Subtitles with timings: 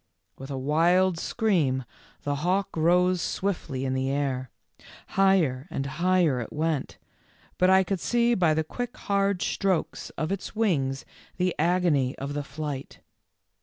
[0.35, 1.85] With a wild scream
[2.23, 4.49] the hawk rose swiftly in the air.
[5.09, 6.97] Higher and higher it went,
[7.59, 11.05] but I could see by the quick hard strokes of its wings
[11.37, 13.01] the agony of the flight.